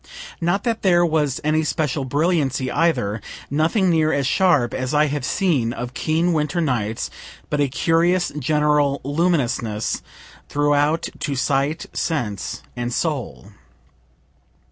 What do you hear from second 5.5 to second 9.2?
of keen winter nights, but a curious general